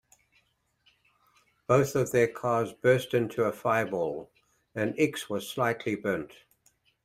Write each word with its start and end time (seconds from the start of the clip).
Both 1.67 1.95
of 1.95 2.11
their 2.11 2.27
cars 2.27 2.73
burst 2.73 3.13
into 3.13 3.43
a 3.43 3.51
fireball, 3.51 4.31
and 4.73 4.95
Ickx 4.95 5.29
was 5.29 5.47
slightly 5.47 5.93
burned. 5.93 6.31